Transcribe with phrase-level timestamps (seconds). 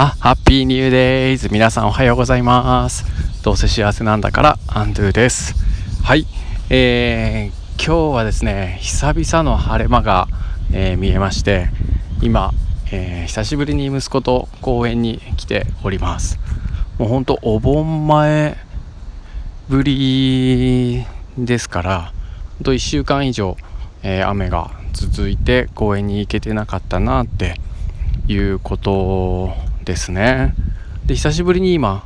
[0.00, 3.04] あ、ハッピーニューデイズ皆さんおはようございます。
[3.42, 5.56] どうせ幸せなんだからアンドゥです。
[6.04, 6.24] はい、
[6.70, 10.28] えー、今日はですね久々の晴れ間が、
[10.72, 11.70] えー、見えまして
[12.22, 12.52] 今、
[12.92, 16.38] えー、久しぶりに息子と公園に来ております。
[16.98, 18.56] もうほんとお盆前
[19.68, 21.04] ぶり
[21.36, 22.12] ですから
[22.58, 23.56] ほんと1週間以上、
[24.04, 27.56] え雨が続いて公園に行けてなかったなって
[28.28, 30.54] いうことですね。
[31.06, 32.04] で久しぶりに今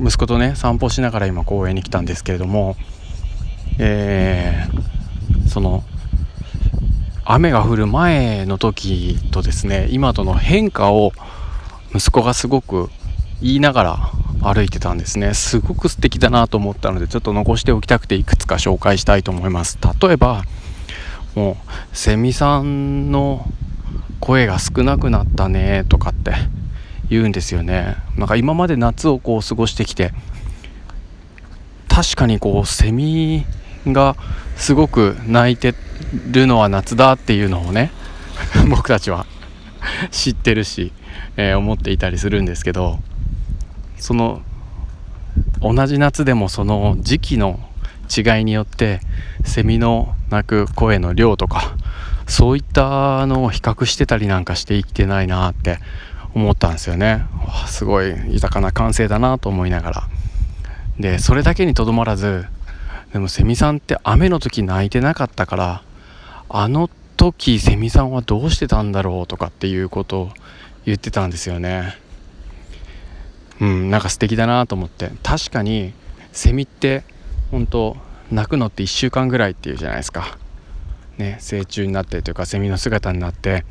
[0.00, 2.76] 息子とね散歩しながら今公園に来たんですけれども
[3.78, 5.82] えー、その
[7.24, 11.12] 雨が降る前の時とですね今との変化を
[11.94, 12.90] 息子がすごく
[13.40, 14.10] 言いながら
[14.54, 15.34] 歩いてたんですね。
[15.34, 19.78] すごく素敵だなと思ったのでちょっと残しておきたくていくつか紹介したいと思います。
[20.00, 20.44] 例えば
[21.34, 21.56] も
[21.92, 23.46] うセミさんの
[24.20, 26.32] 声が少なくなったねとかって
[27.12, 27.96] 言うんですよね。
[28.16, 30.12] なんか今まで夏をこう過ごしてきて
[31.88, 33.44] 確かにこうセミ
[33.86, 34.16] が
[34.56, 35.74] すごく鳴いて
[36.30, 37.90] るのは夏だっていうのをね
[38.70, 39.26] 僕たちは
[40.10, 40.92] 知ってるし、
[41.36, 42.98] えー、思っていたりするんですけど
[43.98, 44.40] その
[45.60, 47.60] 同じ夏でもその時期の
[48.14, 49.00] 違いによって
[49.44, 51.74] セミの鳴く声の量とか
[52.26, 55.78] そういったのを比較してたりなんかして生きてないなって
[56.34, 57.24] 思ったんですよね。
[57.66, 60.08] すごい豊かな感性だなと思いながら。
[60.98, 62.46] でそれだけにとどまらず
[63.12, 65.82] でもセミさんって雨の時泣いてなかったから
[66.48, 70.30] あの時セミさんはどうしてたんだろうとかっていうことを
[70.84, 71.94] 言ってたんですよね。
[73.60, 75.10] うんなんか素敵だなと思って。
[75.22, 75.92] 確かに
[76.32, 77.04] セミって
[77.50, 77.96] 本当
[78.30, 80.38] 泣くのって1週間ぐらいっていうじゃないですか。
[81.18, 83.64] ね成虫になってというかセミの姿になって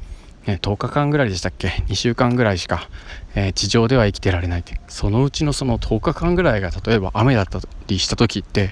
[0.45, 2.89] 10日間ぐらいでしたっけ？2週間ぐらいしか、
[3.36, 4.80] えー、地上では生きてられないって。
[4.88, 8.72] そのうちのその10日間ぐらいが例えば雨だったりした時って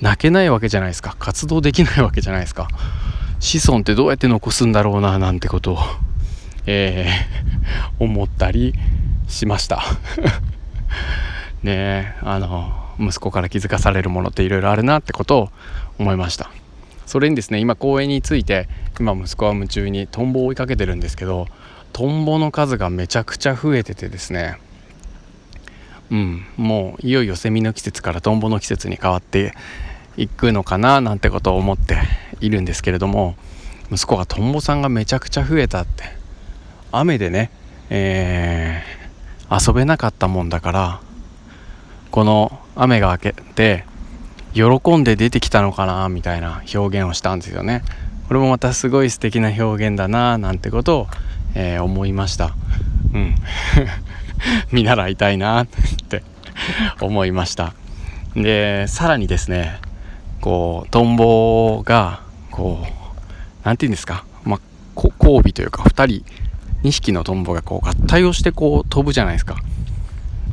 [0.00, 1.16] 泣けないわけじゃないですか。
[1.18, 2.68] 活動できないわけじゃないですか。
[3.40, 5.78] 子孫ってどうやって残すんだろうななんてことを、
[6.66, 8.74] えー、思ったり
[9.28, 9.82] しました。
[11.62, 15.50] ねあの息子から気づかされるものっていろいろあるなってことを
[15.98, 16.50] 思いました。
[17.06, 18.68] それにですね今公園について
[19.00, 21.46] 今息子は夢中にトンボを追いかけてるんですけど
[21.92, 24.58] トンボの数がめちゃくちゃ増えててですね。
[26.10, 29.54] うんもういよいよセミの季節からトンボの季節に変わって
[30.16, 31.96] いくのかななんてことを思って
[32.40, 33.34] いるんですけれども
[33.90, 36.04] 息子がトンボさんがめちゃくちゃ増えたって
[36.92, 37.50] 雨でね、
[37.90, 41.00] えー、遊べなかったもんだから
[42.10, 43.84] この雨が明けて
[44.56, 47.82] 喜んで出てきたのかなみたいな表現をしたんですよね。
[48.26, 51.06] これもまたすごい素敵な表現だななんてことを、
[51.54, 52.54] えー、思いました。
[53.12, 53.34] うん。
[54.72, 55.66] 見習いたいなっ
[56.08, 56.22] て
[57.02, 57.74] 思いました。
[58.34, 59.78] でさらにですね
[60.40, 62.86] こうトンボがこう
[63.62, 64.24] 何て言うんですか？
[64.44, 64.60] まあ
[64.96, 66.24] 交尾というか2人
[66.82, 69.56] 2匹のトンボがこう合体をしてこう飛ぶじゃないですか。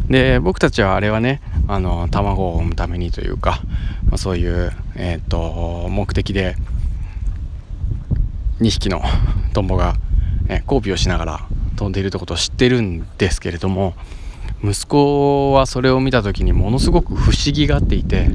[0.09, 3.61] で僕たちはあれはねあの卵を産むためにというか、
[4.05, 6.55] まあ、そういう、えーと、目的で
[8.59, 9.01] 2匹の
[9.53, 9.95] トンボが、
[10.49, 13.93] えー、交尾をしながら飛んでいるってことを知ってるんですけれども
[14.63, 18.29] 息子はそれを見た時にものすごく不思議がっていて、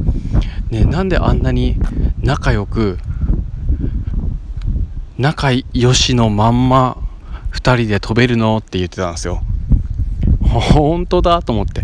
[0.71, 1.77] ね、なんであんなに
[2.23, 2.99] 仲良く
[5.19, 6.99] 仲良しのまんま
[7.53, 9.43] 2人で飛べるのって言ってたんですよ。
[10.49, 11.83] 本当だと思って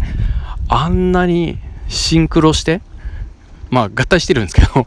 [0.68, 1.58] あんなに
[1.88, 2.80] シンクロして
[3.70, 4.86] まあ合体してるんですけど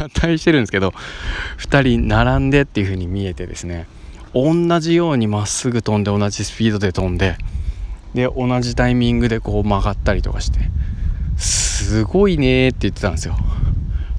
[0.00, 0.92] 合体してるんですけど
[1.58, 3.86] 2人並んでっていう風に見えてですね
[4.34, 7.36] 同じようにまっすぐ飛んで同じスピードで飛んで
[8.14, 10.60] で同じタイミングでこう曲がったりとかして
[11.36, 13.36] すごいねって言ってたんですよ。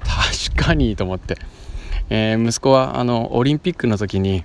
[0.02, 1.38] 確かにと思って、
[2.10, 4.44] えー、息子はあのオリンピックの時に、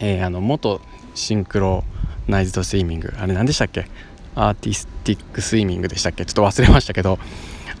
[0.00, 0.80] えー、あの元
[1.14, 1.84] シンクロ
[2.30, 3.12] ナイズドスイミング。
[3.18, 3.86] あれ何でしたっけ？
[4.34, 6.24] アーティスティックスイミングでしたっけ？
[6.24, 7.18] ちょっと忘れましたけど。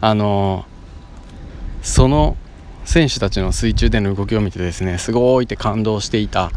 [0.02, 0.64] あの
[1.82, 2.36] その
[2.84, 6.50] 選手たちの水中での動きを見てですねすごいって感動していた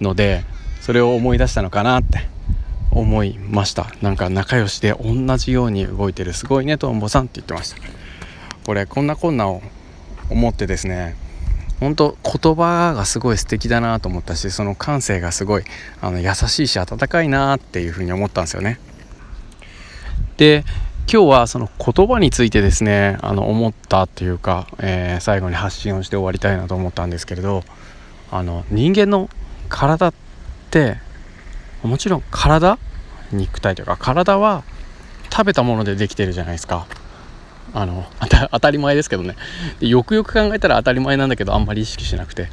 [0.00, 0.44] ので
[0.80, 2.28] それを思い出したのかなって
[2.90, 3.92] 思いました。
[4.00, 7.76] なんか仲良しで同じように動いてるすごいねトンボさんって言ってました。
[8.64, 9.62] これこんなこんなを
[10.28, 11.16] 思ってですね
[11.80, 15.64] 本当言葉がすごい素敵だなと思ったしその感性がすごい
[16.00, 18.78] あの優しいし温かいなっていうふうに思ったんですよね。
[20.36, 20.64] で
[21.12, 27.64] 今日はその言葉についてですねあの思ったっていうか、えー、最後に発信をして終わりたいなと思ったんですけれど
[28.30, 29.28] あの人間の
[29.68, 30.14] 体っ
[30.70, 30.98] て
[31.82, 32.78] もちろん体
[33.32, 34.62] 肉体というか体は
[35.32, 36.86] 食べたものでできてるじゃないですか
[37.74, 38.04] あの
[38.52, 39.36] 当たり前ですけどね。
[39.80, 42.48] でよくよく考えたら当たり前なんだけどあんまり意識しなくて。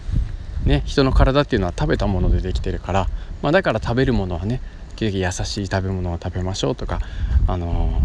[0.65, 3.07] ね人の体っていうのは食べたものでできてるから、
[3.41, 4.59] まあ、だから食べるものはね
[4.99, 6.99] 優しい食べ物を食べましょうとか
[7.47, 8.01] あの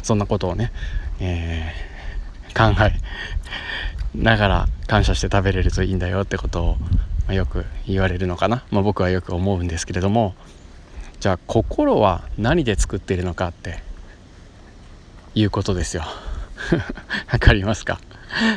[0.00, 0.72] ー、そんなことをね、
[1.20, 2.94] えー、考え
[4.14, 6.76] ながら感謝して食べれるといいんだよってことを、
[7.26, 10.34] まあ、よく言われるのかな、まあ、僕はよく思うんですけれども。
[11.20, 13.80] じゃあ心は何で作ってるのかって
[15.34, 16.04] いうことですよ。
[17.32, 18.00] わかりますか？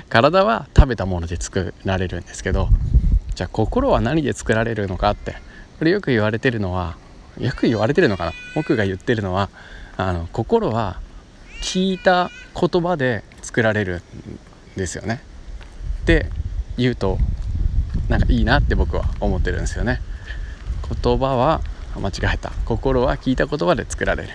[0.10, 2.70] 体は食べたもので作られるんですけど
[3.36, 5.38] じゃあ心は何で作られるのかって
[5.80, 6.98] これよく言われてるのは
[7.40, 8.34] よく言われてるのかな？
[8.56, 9.50] 僕が言ってるのは
[9.98, 11.00] あの心は
[11.62, 12.30] 聞いた
[12.60, 14.02] 言葉で作られる
[14.76, 15.22] んですよね。
[16.02, 16.28] って
[16.78, 17.18] 言うと
[18.10, 20.02] なんかいいなって僕は思ってるんですよね。
[21.04, 21.62] 言葉は
[21.96, 22.52] 間違えた。
[22.66, 24.30] 心は聞いた言葉で作られる。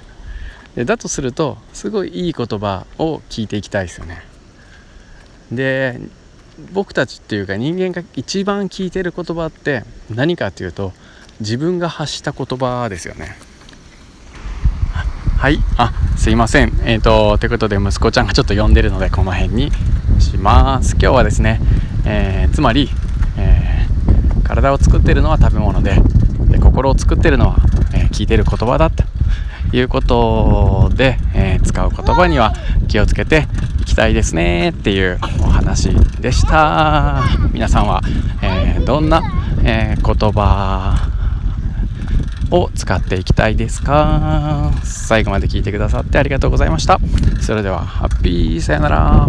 [0.84, 4.22] だとするとすごいいい言葉を聞いていきたいですよね。
[5.50, 6.00] で
[6.72, 9.84] 僕たちっていうか人間が一番聞いてる言葉って
[10.14, 10.92] 何かっていうと
[11.40, 13.36] 自分が発した言葉ですよね。
[15.38, 15.58] はい。
[15.76, 16.72] あすいません。
[16.84, 19.70] えっ、ー、とということで息子ちゃんがちょっと呼んでるのでこの辺に
[20.18, 20.92] します。
[20.92, 21.60] 今日はですね、
[22.06, 22.88] えー、つまり、
[23.38, 25.96] えー、体を作ってるのは食べ物で
[26.48, 27.56] で心を作ってるのは、
[27.92, 29.04] え聞いてる言葉だと
[29.72, 32.54] いうことで、えー、使う言葉には
[32.88, 33.46] 気をつけて
[33.80, 35.90] いきたいですねっていうお話
[36.20, 37.22] でした。
[37.52, 38.00] 皆さんは、
[38.42, 39.22] えー、どんな、
[39.64, 41.10] えー、言葉
[42.50, 44.72] を使っていきたいですか？
[44.84, 47.00] 最後まで聞いてくださってありがとうございました。
[47.40, 49.28] それではハッピーさよなら。